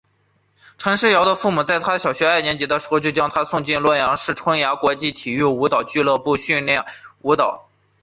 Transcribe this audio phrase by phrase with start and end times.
[0.79, 6.83] 陈世瑶的父母在她小学二年级时就将她送进洛阳市春芽国际体育舞蹈俱乐部练习
[7.21, 7.69] 舞蹈。